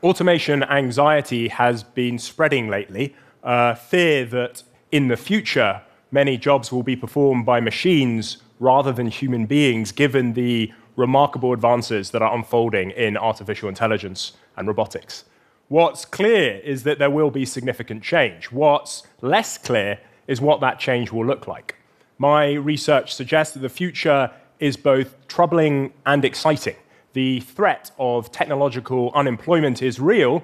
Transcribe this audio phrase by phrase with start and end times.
[0.00, 3.16] Automation anxiety has been spreading lately.
[3.42, 4.62] Uh, fear that
[4.92, 5.82] in the future,
[6.12, 12.12] many jobs will be performed by machines rather than human beings, given the remarkable advances
[12.12, 15.24] that are unfolding in artificial intelligence and robotics.
[15.66, 18.52] What's clear is that there will be significant change.
[18.52, 21.74] What's less clear is what that change will look like.
[22.18, 24.30] My research suggests that the future
[24.60, 26.76] is both troubling and exciting
[27.18, 30.40] the threat of technological unemployment is real,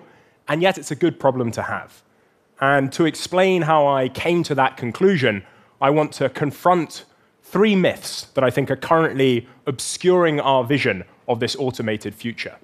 [0.49, 2.03] and yet it's a good problem to have.
[2.61, 5.45] And to explain how I came to that conclusion,
[5.81, 7.05] I want to confront
[7.45, 12.57] three myths that I think are currently obscuring our vision of this automated future.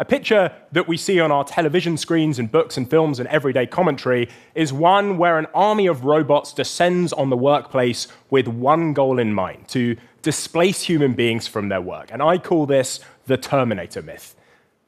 [0.00, 3.66] A picture that we see on our television screens and books and films and everyday
[3.66, 9.20] commentary is one where an army of robots descends on the workplace with one goal
[9.20, 9.96] in mind to
[10.28, 12.10] displace human beings from their work.
[12.12, 14.36] And I call this the Terminator myth.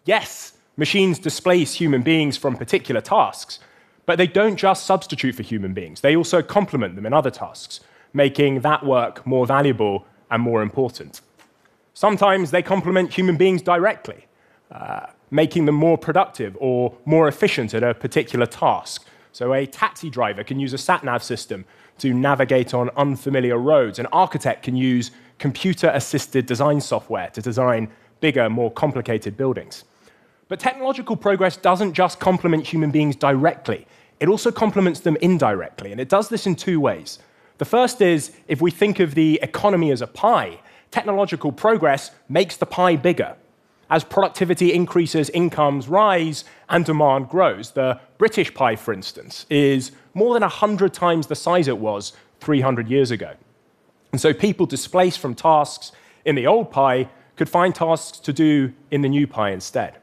[0.05, 3.59] Yes, machines displace human beings from particular tasks,
[4.05, 7.81] but they don't just substitute for human beings, they also complement them in other tasks,
[8.13, 11.23] making that work more valuable and more important.
[11.95, 14.27] Sometimes they complement human beings directly.
[14.71, 19.07] Uh, making them more productive or more efficient at a particular task.
[19.33, 21.65] So, a taxi driver can use a sat nav system
[21.99, 23.99] to navigate on unfamiliar roads.
[23.99, 25.11] An architect can use
[25.41, 29.85] computer assisted design software to design bigger, more complicated buildings.
[30.47, 33.87] But technological progress doesn't just complement human beings directly,
[34.21, 35.91] it also complements them indirectly.
[35.93, 37.19] And it does this in two ways.
[37.57, 40.61] The first is if we think of the economy as a pie,
[40.91, 43.37] technological progress makes the pie bigger.
[43.89, 47.73] As productivity increases, incomes rise, and demand grows.
[47.73, 52.89] The British pie, for instance, is more than 100 times the size it was 300
[52.89, 53.35] years ago.
[54.13, 55.93] And so people displaced from tasks
[56.25, 59.97] in the old pie could find tasks to do in the new pie instead.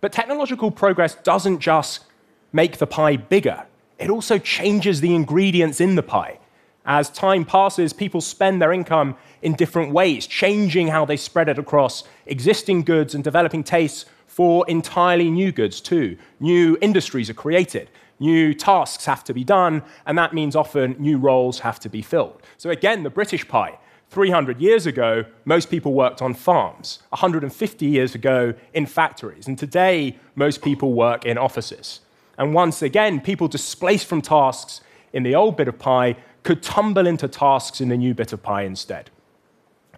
[0.00, 2.04] But technological progress doesn't just
[2.52, 3.66] make the pie bigger,
[3.98, 6.38] it also changes the ingredients in the pie.
[6.86, 11.58] As time passes, people spend their income in different ways, changing how they spread it
[11.58, 16.16] across existing goods and developing tastes for entirely new goods too.
[16.40, 21.18] New industries are created, new tasks have to be done, and that means often new
[21.18, 22.40] roles have to be filled.
[22.58, 23.78] So, again, the British pie.
[24.10, 26.98] 300 years ago, most people worked on farms.
[27.10, 29.46] 150 years ago, in factories.
[29.46, 32.00] And today, most people work in offices.
[32.36, 34.80] And once again, people displaced from tasks
[35.12, 38.42] in the old bit of pie could tumble into tasks in the new bit of
[38.42, 39.10] pie instead.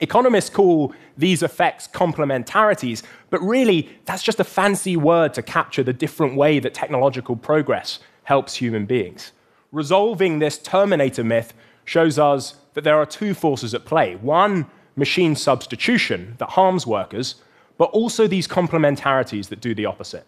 [0.00, 5.92] Economists call these effects complementarities, but really, that's just a fancy word to capture the
[5.92, 9.32] different way that technological progress helps human beings.
[9.70, 14.66] Resolving this Terminator myth shows us that there are two forces at play one,
[14.96, 17.36] machine substitution that harms workers,
[17.78, 20.26] but also these complementarities that do the opposite.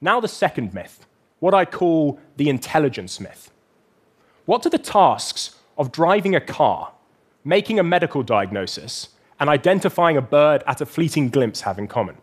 [0.00, 1.06] Now, the second myth,
[1.40, 3.50] what I call the intelligence myth.
[4.46, 6.92] What do the tasks of driving a car,
[7.44, 9.08] making a medical diagnosis,
[9.40, 12.16] and identifying a bird at a fleeting glimpse have in common?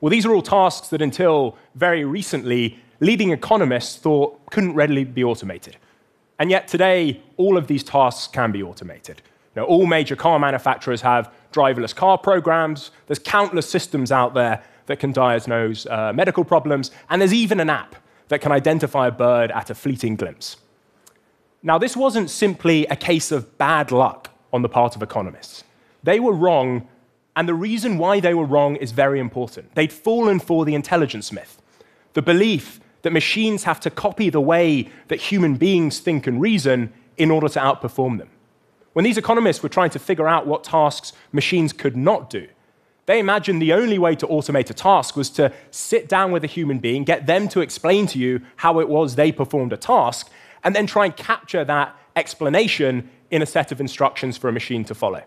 [0.00, 5.24] Well, these are all tasks that until very recently, leading economists thought couldn't readily be
[5.24, 5.76] automated.
[6.38, 9.22] And yet today, all of these tasks can be automated.
[9.56, 12.92] Now, all major car manufacturers have driverless car programs.
[13.08, 17.68] There's countless systems out there that can diagnose uh, medical problems, and there's even an
[17.68, 17.96] app
[18.28, 20.56] that can identify a bird at a fleeting glimpse.
[21.62, 25.64] Now, this wasn't simply a case of bad luck on the part of economists.
[26.04, 26.88] They were wrong,
[27.34, 29.74] and the reason why they were wrong is very important.
[29.74, 31.60] They'd fallen for the intelligence myth,
[32.14, 36.92] the belief that machines have to copy the way that human beings think and reason
[37.16, 38.30] in order to outperform them.
[38.92, 42.48] When these economists were trying to figure out what tasks machines could not do,
[43.06, 46.46] they imagined the only way to automate a task was to sit down with a
[46.46, 50.30] human being, get them to explain to you how it was they performed a task,
[50.62, 54.84] and then try and capture that explanation in a set of instructions for a machine
[54.84, 55.22] to follow.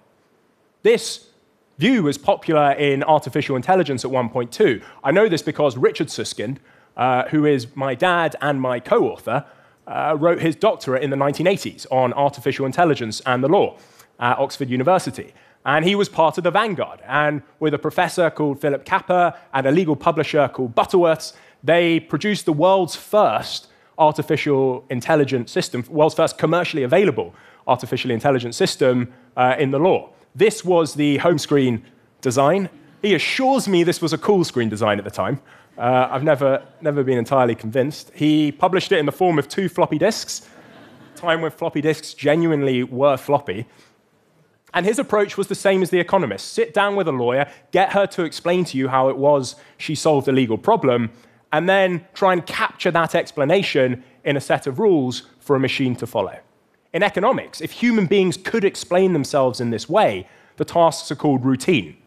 [0.84, 1.30] This
[1.78, 4.82] view was popular in artificial intelligence at one point too.
[5.04, 6.60] I know this because Richard Susskind,
[6.98, 9.46] uh, who is my dad and my co author,
[9.88, 13.78] uh, wrote his doctorate in the 1980s on artificial intelligence and the law
[14.20, 15.34] at Oxford University.
[15.66, 17.02] And he was part of the vanguard.
[17.08, 21.34] And with a professor called Philip Capper and a legal publisher called Butterworths,
[21.64, 27.34] they produced the world's first artificial intelligence system, world's first commercially available
[27.68, 30.10] artificial intelligent system uh, in the law.
[30.36, 31.84] This was the home screen
[32.22, 32.70] design.
[33.02, 35.40] He assures me this was a cool screen design at the time.
[35.78, 38.12] Uh, I've never, never been entirely convinced.
[38.16, 40.48] He published it in the form of two floppy disks,
[41.16, 43.68] time when floppy disks genuinely were floppy.
[44.74, 47.94] And his approach was the same as the economist sit down with a lawyer, get
[47.94, 51.12] her to explain to you how it was she solved a legal problem,
[51.52, 55.96] and then try and capture that explanation in a set of rules for a machine
[55.96, 56.38] to follow.
[56.94, 60.28] In economics, if human beings could explain themselves in this way,
[60.58, 61.98] the tasks are called routine,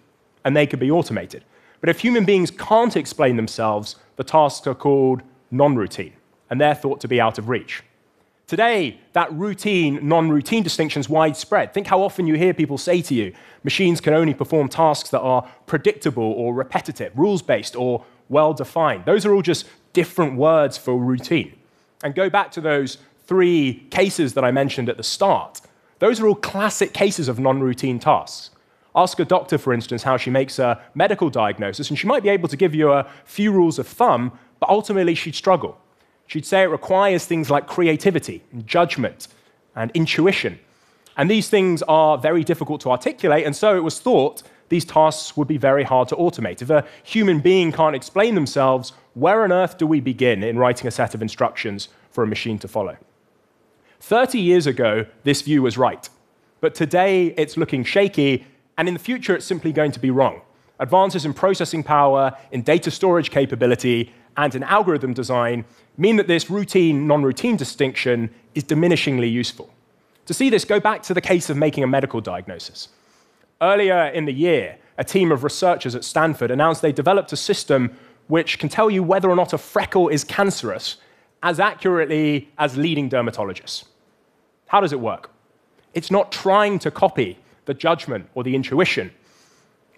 [0.44, 1.44] and they could be automated.
[1.80, 6.12] But if human beings can't explain themselves, the tasks are called non routine,
[6.50, 7.82] and they're thought to be out of reach.
[8.46, 11.74] Today, that routine non routine distinction is widespread.
[11.74, 15.20] Think how often you hear people say to you, machines can only perform tasks that
[15.20, 19.04] are predictable or repetitive, rules based or well defined.
[19.04, 21.54] Those are all just different words for routine.
[22.02, 25.60] And go back to those three cases that I mentioned at the start.
[25.98, 28.50] Those are all classic cases of non routine tasks.
[28.98, 32.30] Ask a doctor, for instance, how she makes a medical diagnosis, and she might be
[32.30, 35.78] able to give you a few rules of thumb, but ultimately she'd struggle.
[36.26, 39.28] She'd say it requires things like creativity, and judgment,
[39.76, 40.58] and intuition.
[41.16, 45.36] And these things are very difficult to articulate, and so it was thought these tasks
[45.36, 46.60] would be very hard to automate.
[46.60, 50.88] If a human being can't explain themselves, where on earth do we begin in writing
[50.88, 52.96] a set of instructions for a machine to follow?
[54.00, 56.08] 30 years ago, this view was right.
[56.60, 58.44] But today, it's looking shaky,
[58.78, 60.40] and in the future, it's simply going to be wrong.
[60.78, 65.64] Advances in processing power, in data storage capability, and in algorithm design
[65.96, 69.68] mean that this routine non routine distinction is diminishingly useful.
[70.26, 72.88] To see this, go back to the case of making a medical diagnosis.
[73.60, 77.90] Earlier in the year, a team of researchers at Stanford announced they developed a system
[78.28, 80.98] which can tell you whether or not a freckle is cancerous
[81.42, 83.84] as accurately as leading dermatologists.
[84.66, 85.30] How does it work?
[85.94, 89.12] It's not trying to copy the judgment or the intuition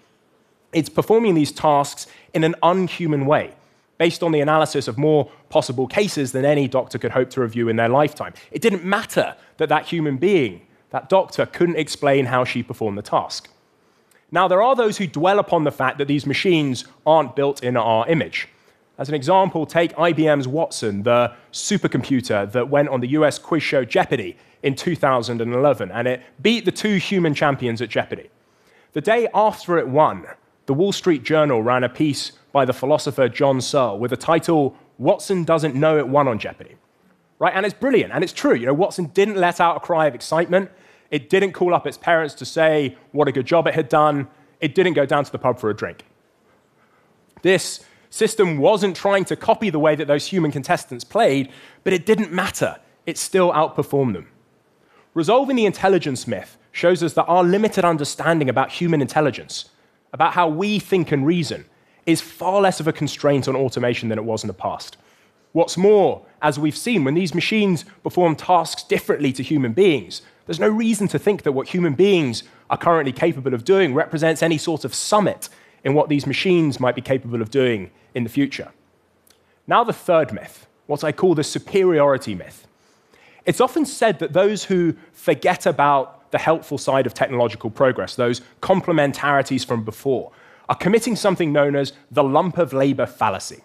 [0.72, 3.54] It's performing these tasks in an unhuman way,
[3.98, 7.68] based on the analysis of more possible cases than any doctor could hope to review
[7.68, 8.34] in their lifetime.
[8.52, 10.62] It didn't matter that that human being,
[10.96, 13.50] that doctor, couldn't explain how she performed the task.
[14.32, 17.76] Now, there are those who dwell upon the fact that these machines aren't built in
[17.76, 18.48] our image.
[18.98, 23.84] As an example, take IBM's Watson, the supercomputer that went on the US quiz show
[23.84, 28.30] Jeopardy in 2011, and it beat the two human champions at Jeopardy.
[28.94, 30.26] The day after it won,
[30.66, 34.78] the Wall Street Journal ran a piece by the philosopher John Searle with the title,
[34.98, 36.76] Watson Doesn't Know It Won on Jeopardy.
[37.38, 37.54] Right?
[37.54, 38.56] And it's brilliant, and it's true.
[38.56, 40.72] You know, Watson didn't let out a cry of excitement.
[41.12, 44.28] It didn't call up its parents to say what a good job it had done.
[44.60, 46.04] It didn't go down to the pub for a drink.
[47.42, 51.52] This system wasn't trying to copy the way that those human contestants played,
[51.84, 52.78] but it didn't matter.
[53.06, 54.30] It still outperformed them.
[55.14, 59.70] Resolving the intelligence myth shows us that our limited understanding about human intelligence,
[60.12, 61.66] about how we think and reason,
[62.06, 64.98] is far less of a constraint on automation than it was in the past.
[65.54, 70.60] What's more, as we've seen, when these machines perform tasks differently to human beings, there's
[70.60, 74.58] no reason to think that what human beings are currently capable of doing represents any
[74.58, 75.50] sort of summit
[75.84, 78.72] in what these machines might be capable of doing in the future.
[79.68, 82.68] Now, the third myth, what I call the superiority myth.
[83.46, 88.42] It's often said that those who forget about the helpful side of technological progress, those
[88.62, 90.32] complementarities from before,
[90.68, 93.64] are committing something known as the lump of labor fallacy.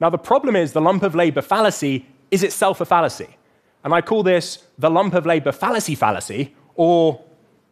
[0.00, 3.36] Now, the problem is the lump of labor fallacy is itself a fallacy.
[3.84, 7.22] And I call this the lump of labor fallacy fallacy, or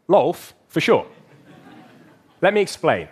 [0.09, 1.09] LOLF for short.
[2.40, 3.09] Let me explain.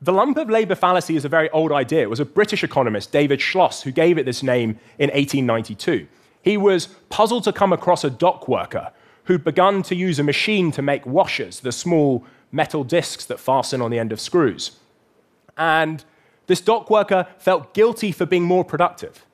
[0.00, 2.02] The lump of labor fallacy is a very old idea.
[2.02, 6.06] It was a British economist, David Schloss, who gave it this name in 1892.
[6.42, 8.92] He was puzzled to come across a dock worker
[9.24, 13.80] who'd begun to use a machine to make washers, the small metal discs that fasten
[13.80, 14.78] on the end of screws.
[15.56, 16.04] And
[16.46, 19.24] this dock worker felt guilty for being more productive.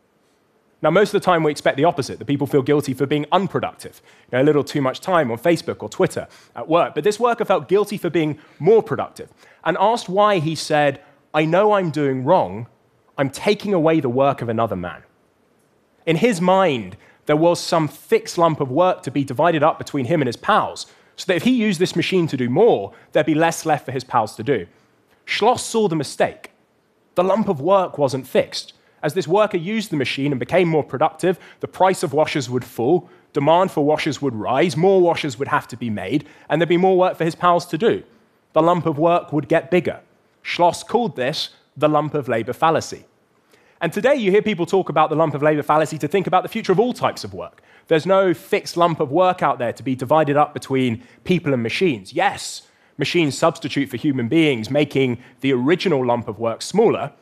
[0.84, 3.24] Now, most of the time, we expect the opposite that people feel guilty for being
[3.32, 6.94] unproductive, you know, a little too much time on Facebook or Twitter at work.
[6.94, 9.32] But this worker felt guilty for being more productive.
[9.64, 11.00] And asked why, he said,
[11.32, 12.66] I know I'm doing wrong.
[13.16, 15.02] I'm taking away the work of another man.
[16.04, 20.04] In his mind, there was some fixed lump of work to be divided up between
[20.04, 20.86] him and his pals,
[21.16, 23.92] so that if he used this machine to do more, there'd be less left for
[23.92, 24.66] his pals to do.
[25.24, 26.50] Schloss saw the mistake.
[27.14, 28.74] The lump of work wasn't fixed.
[29.04, 32.64] As this worker used the machine and became more productive, the price of washers would
[32.64, 36.70] fall, demand for washers would rise, more washers would have to be made, and there'd
[36.70, 38.02] be more work for his pals to do.
[38.54, 40.00] The lump of work would get bigger.
[40.42, 43.04] Schloss called this the lump of labor fallacy.
[43.78, 46.42] And today you hear people talk about the lump of labor fallacy to think about
[46.42, 47.62] the future of all types of work.
[47.88, 51.62] There's no fixed lump of work out there to be divided up between people and
[51.62, 52.14] machines.
[52.14, 52.62] Yes,
[52.96, 57.12] machines substitute for human beings, making the original lump of work smaller,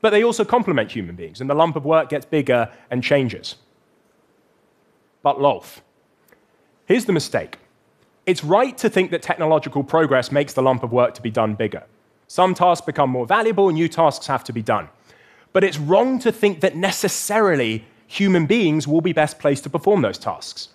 [0.00, 3.56] but they also complement human beings, and the lump of work gets bigger and changes.
[5.22, 5.80] But Lolf,
[6.86, 7.58] here's the mistake.
[8.26, 11.54] It's right to think that technological progress makes the lump of work to be done
[11.54, 11.84] bigger.
[12.28, 14.88] Some tasks become more valuable, new tasks have to be done.
[15.52, 20.02] But it's wrong to think that necessarily human beings will be best placed to perform
[20.02, 20.68] those tasks.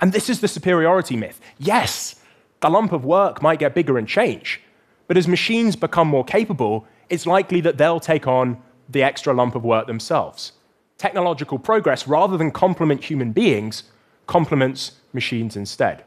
[0.00, 1.40] And this is the superiority myth.
[1.58, 2.16] Yes,
[2.60, 4.60] the lump of work might get bigger and change,
[5.06, 9.54] but as machines become more capable, it's likely that they'll take on the extra lump
[9.54, 10.52] of work themselves.
[10.96, 13.84] Technological progress, rather than complement human beings,
[14.26, 16.04] complements machines instead.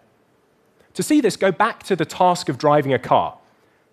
[0.93, 3.37] To see this, go back to the task of driving a car.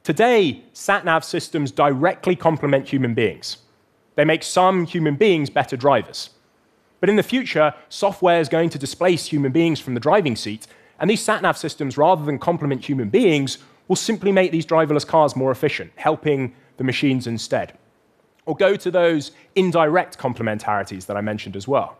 [0.02, 3.58] Today, sat nav systems directly complement human beings.
[4.16, 6.30] They make some human beings better drivers.
[7.00, 10.66] But in the future, software is going to displace human beings from the driving seat,
[10.98, 15.06] and these sat nav systems, rather than complement human beings, will simply make these driverless
[15.06, 17.76] cars more efficient, helping the machines instead.
[18.46, 21.98] Or go to those indirect complementarities that I mentioned as well.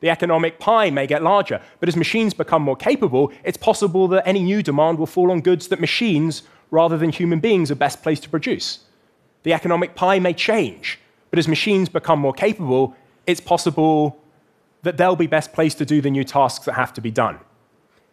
[0.00, 4.26] The economic pie may get larger, but as machines become more capable, it's possible that
[4.26, 8.02] any new demand will fall on goods that machines, rather than human beings, are best
[8.02, 8.80] placed to produce.
[9.44, 10.98] The economic pie may change,
[11.30, 12.94] but as machines become more capable,
[13.26, 14.20] it's possible
[14.82, 17.38] that they'll be best placed to do the new tasks that have to be done.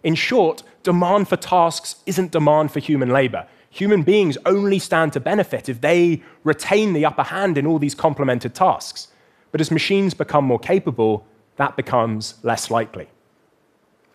[0.04, 3.48] In short, demand for tasks isn't demand for human labor.
[3.72, 7.96] Human beings only stand to benefit if they retain the upper hand in all these
[7.96, 9.08] complemented tasks.
[9.52, 11.26] But as machines become more capable,
[11.56, 13.08] that becomes less likely.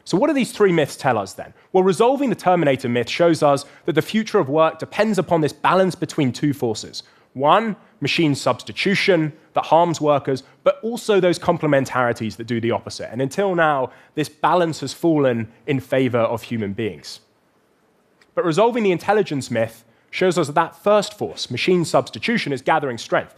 [0.04, 1.52] So, what do these three myths tell us then?
[1.72, 5.52] Well, resolving the Terminator myth shows us that the future of work depends upon this
[5.52, 12.46] balance between two forces one, machine substitution that harms workers, but also those complementarities that
[12.46, 13.10] do the opposite.
[13.12, 17.20] And until now, this balance has fallen in favor of human beings.
[18.36, 22.98] But resolving the intelligence myth shows us that that first force, machine substitution, is gathering
[22.98, 23.34] strength.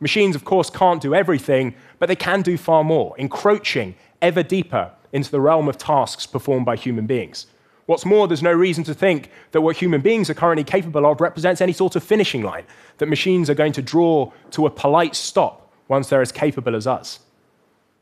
[0.00, 4.92] Machines, of course, can't do everything, but they can do far more, encroaching ever deeper
[5.12, 7.46] into the realm of tasks performed by human beings.
[7.86, 11.20] What's more, there's no reason to think that what human beings are currently capable of
[11.20, 12.64] represents any sort of finishing line,
[12.98, 16.86] that machines are going to draw to a polite stop once they're as capable as
[16.86, 17.18] us.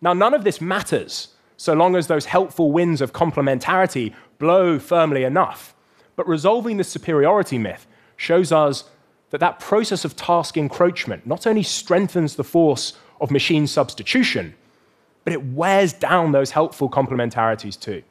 [0.02, 5.24] Now, none of this matters so long as those helpful winds of complementarity blow firmly
[5.24, 5.72] enough.
[6.16, 8.84] But resolving the superiority myth shows us
[9.30, 14.54] that that process of task encroachment not only strengthens the force of machine substitution,
[15.24, 18.02] but it wears down those helpful complementarities too.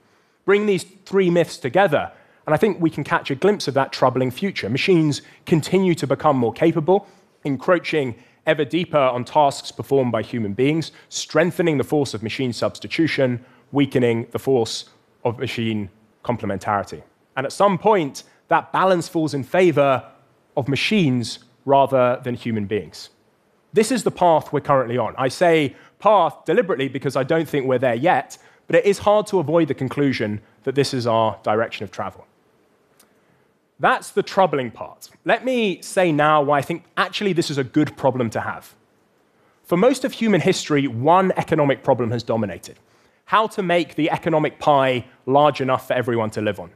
[0.45, 2.12] Bring these three myths together,
[2.45, 4.69] and I think we can catch a glimpse of that troubling future.
[4.69, 7.07] Machines continue to become more capable,
[7.43, 13.43] encroaching ever deeper on tasks performed by human beings, strengthening the force of machine substitution,
[13.71, 14.89] weakening the force
[15.24, 15.89] of machine
[16.24, 17.01] complementarity.
[17.35, 20.03] And at some point, that balance falls in favor
[20.55, 23.09] of machines rather than human beings.
[23.73, 25.15] This is the path we're currently on.
[25.17, 28.37] I say path deliberately because I don't think we're there yet,
[28.67, 32.25] but it is hard to avoid the conclusion that this is our direction of travel.
[33.79, 35.09] That's the troubling part.
[35.25, 38.73] Let me say now why I think actually this is a good problem to have.
[39.63, 42.79] For most of human history, one economic problem has dominated
[43.25, 46.69] how to make the economic pie large enough for everyone to live on.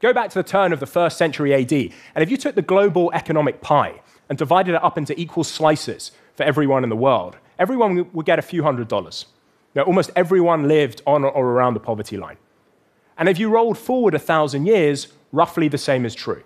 [0.00, 2.62] Go back to the turn of the first century AD, and if you took the
[2.62, 7.36] global economic pie and divided it up into equal slices for everyone in the world,
[7.58, 9.26] everyone would get a few hundred dollars.
[9.74, 12.38] Now, almost everyone lived on or around the poverty line.
[13.18, 16.42] And if you rolled forward a thousand years, roughly the same is true.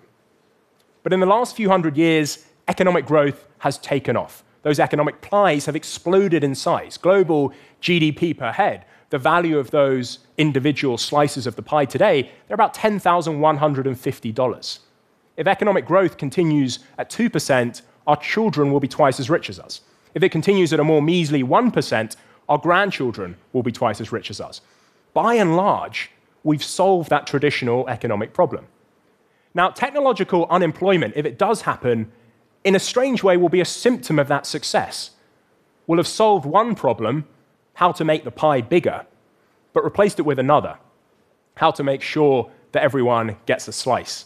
[1.01, 4.43] But in the last few hundred years, economic growth has taken off.
[4.63, 6.97] Those economic pies have exploded in size.
[6.97, 8.85] Global GDP per head,
[9.15, 14.79] the value of those individual slices of the pie today, they're about $10,150.
[15.37, 19.79] If economic growth continues at 2%, our children will be twice as rich as us.
[20.15, 22.17] If it continues at a more measly 1%,
[22.49, 24.59] our grandchildren will be twice as rich as us.
[25.13, 26.11] By and large,
[26.43, 28.65] we've solved that traditional economic problem.
[29.53, 32.11] Now, technological unemployment, if it does happen,
[32.65, 35.11] in a strange way will be a symptom of that success.
[35.87, 37.29] We'll have solved one problem,
[37.75, 39.05] how to make the pie bigger,
[39.73, 40.77] but replaced it with another,
[41.55, 44.25] how to make sure that everyone gets a slice.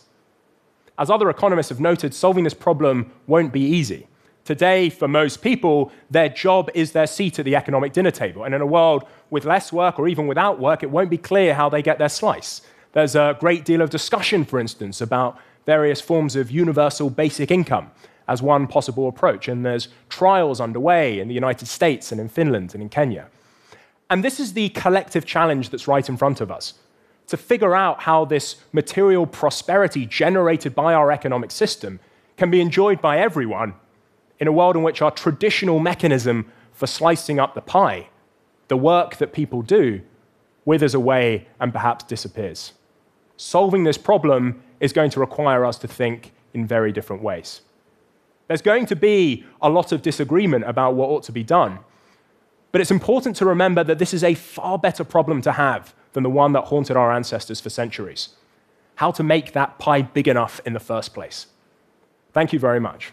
[0.98, 4.08] As other economists have noted, solving this problem won't be easy.
[4.46, 8.44] Today, for most people, their job is their seat at the economic dinner table.
[8.44, 11.54] And in a world with less work or even without work, it won't be clear
[11.54, 12.62] how they get their slice.
[12.94, 17.92] There's a great deal of discussion, for instance, about various forms of universal basic income
[18.28, 22.74] as one possible approach, and there's trials underway in the United States and in Finland
[22.74, 23.28] and in Kenya.
[24.10, 26.74] And this is the collective challenge that's right in front of us
[27.28, 32.00] to figure out how this material prosperity generated by our economic system
[32.38, 33.76] can be enjoyed by everyone
[34.40, 38.08] in a world in which our traditional mechanism for slicing up the pie,
[38.68, 40.02] the work that people do,
[40.66, 42.74] withers away and perhaps disappears.
[43.38, 47.62] Solving this problem is going to require us to think in very different ways.
[48.48, 51.80] There's going to be a lot of disagreement about what ought to be done.
[52.72, 56.24] But it's important to remember that this is a far better problem to have than
[56.24, 58.30] the one that haunted our ancestors for centuries.
[58.96, 61.48] How to make that pie big enough in the first place.
[62.34, 63.12] Thank you very much.